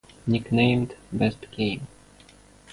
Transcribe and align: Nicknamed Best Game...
Nicknamed 0.25 0.95
Best 1.13 1.45
Game... 1.51 1.85